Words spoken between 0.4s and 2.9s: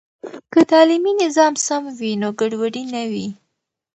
که تعلیمي نظام سم وي، نو ګډوډي